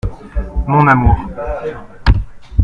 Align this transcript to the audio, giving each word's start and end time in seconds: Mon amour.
Mon 0.65 0.87
amour. 0.87 1.27